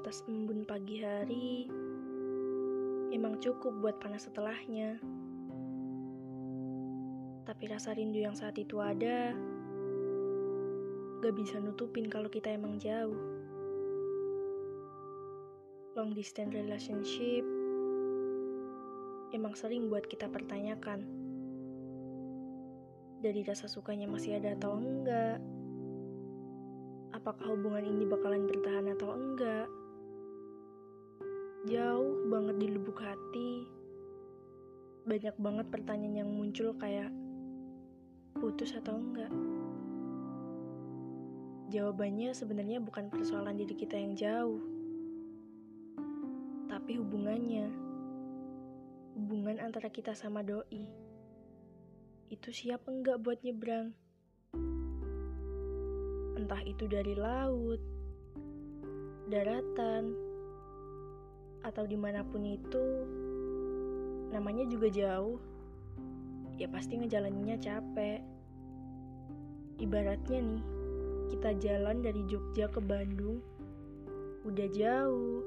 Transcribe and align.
sebatas 0.00 0.24
embun 0.32 0.64
pagi 0.64 1.04
hari 1.04 1.68
emang 3.12 3.36
cukup 3.36 3.84
buat 3.84 4.00
panas 4.00 4.24
setelahnya. 4.24 4.96
Tapi 7.44 7.64
rasa 7.68 7.92
rindu 7.92 8.16
yang 8.16 8.32
saat 8.32 8.56
itu 8.56 8.80
ada 8.80 9.36
gak 11.20 11.36
bisa 11.36 11.60
nutupin 11.60 12.08
kalau 12.08 12.32
kita 12.32 12.48
emang 12.48 12.80
jauh. 12.80 13.20
Long 16.00 16.16
distance 16.16 16.56
relationship 16.56 17.44
emang 19.36 19.52
sering 19.52 19.92
buat 19.92 20.08
kita 20.08 20.32
pertanyakan. 20.32 21.04
Dari 23.20 23.44
rasa 23.44 23.68
sukanya 23.68 24.08
masih 24.08 24.40
ada 24.40 24.56
atau 24.56 24.80
enggak? 24.80 25.36
Apakah 27.12 27.52
hubungan 27.52 27.84
ini 27.84 28.08
bakalan 28.08 28.48
bertahan 28.48 28.96
atau 28.96 29.12
enggak? 29.12 29.68
Jauh 31.68 32.24
banget 32.32 32.56
di 32.56 32.66
lubuk 32.72 33.04
hati, 33.04 33.68
banyak 35.04 35.36
banget 35.36 35.66
pertanyaan 35.68 36.24
yang 36.24 36.30
muncul 36.32 36.72
kayak 36.80 37.12
putus 38.32 38.72
atau 38.72 38.96
enggak. 38.96 39.28
Jawabannya 41.68 42.32
sebenarnya 42.32 42.80
bukan 42.80 43.12
persoalan 43.12 43.60
diri 43.60 43.76
kita 43.76 43.92
yang 43.92 44.16
jauh, 44.16 44.56
tapi 46.72 46.96
hubungannya. 46.96 47.68
Hubungan 49.20 49.60
antara 49.60 49.92
kita 49.92 50.16
sama 50.16 50.40
doi. 50.40 50.88
Itu 52.32 52.56
siap 52.56 52.88
enggak 52.88 53.20
buat 53.20 53.44
nyebrang? 53.44 53.92
Entah 56.40 56.62
itu 56.64 56.88
dari 56.88 57.12
laut, 57.12 57.84
daratan, 59.28 60.29
atau 61.60 61.84
di 61.84 61.96
mana 61.96 62.24
pun 62.24 62.44
itu, 62.44 62.84
namanya 64.32 64.64
juga 64.68 64.88
jauh. 64.88 65.38
Ya 66.56 66.68
pasti 66.68 67.00
ngejalaninnya 67.00 67.56
capek. 67.60 68.20
Ibaratnya 69.80 70.44
nih, 70.44 70.62
kita 71.32 71.50
jalan 71.56 72.04
dari 72.04 72.20
Jogja 72.28 72.68
ke 72.68 72.84
Bandung, 72.84 73.40
udah 74.44 74.68
jauh, 74.72 75.40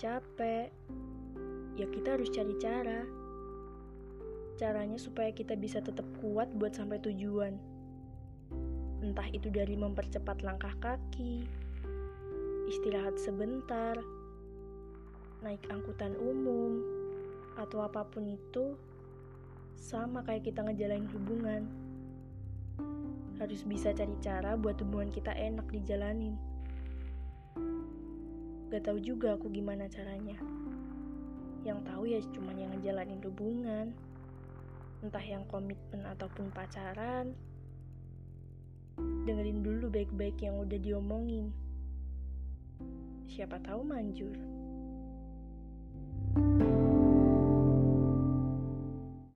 capek, 0.00 0.72
ya 1.76 1.86
kita 1.92 2.16
harus 2.16 2.32
cari 2.32 2.54
cara. 2.56 3.04
Caranya 4.58 4.98
supaya 4.98 5.30
kita 5.30 5.54
bisa 5.54 5.78
tetap 5.78 6.08
kuat 6.18 6.50
buat 6.56 6.74
sampai 6.74 6.98
tujuan. 7.04 7.54
Entah 8.98 9.28
itu 9.30 9.52
dari 9.52 9.78
mempercepat 9.78 10.42
langkah 10.42 10.74
kaki, 10.82 11.46
istirahat 12.66 13.14
sebentar, 13.22 13.94
naik 15.42 15.62
angkutan 15.70 16.18
umum, 16.18 16.82
atau 17.58 17.82
apa 17.82 18.06
pun 18.06 18.26
itu, 18.26 18.74
sama 19.78 20.26
kayak 20.26 20.50
kita 20.50 20.66
ngejalanin 20.66 21.10
hubungan. 21.14 21.62
Harus 23.38 23.62
bisa 23.62 23.94
cari 23.94 24.18
cara 24.18 24.58
buat 24.58 24.74
hubungan 24.82 25.14
kita 25.14 25.30
enak 25.30 25.70
dijalanin. 25.70 26.34
Gak 28.68 28.84
tahu 28.84 28.98
juga 28.98 29.38
aku 29.38 29.48
gimana 29.48 29.86
caranya. 29.86 30.36
Yang 31.62 31.78
tahu 31.86 32.02
ya 32.04 32.18
cuma 32.34 32.50
yang 32.52 32.74
ngejalanin 32.74 33.22
hubungan. 33.22 33.86
Entah 35.00 35.22
yang 35.22 35.46
komitmen 35.46 36.02
ataupun 36.04 36.50
pacaran. 36.50 37.32
Dengerin 38.98 39.62
dulu 39.62 39.86
baik-baik 39.88 40.42
yang 40.42 40.58
udah 40.58 40.78
diomongin. 40.82 41.54
Siapa 43.30 43.62
tahu 43.62 43.86
manjur. 43.86 44.34